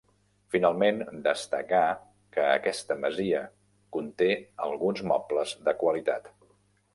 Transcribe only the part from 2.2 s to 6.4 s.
que aquesta masia conté alguns mobles de qualitat.